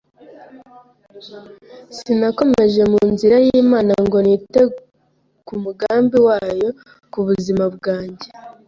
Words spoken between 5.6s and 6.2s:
mugambi